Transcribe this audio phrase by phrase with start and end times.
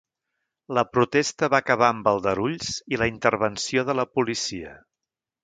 [0.77, 4.75] La protesta va acabar amb aldarulls i la intervenció de la policia.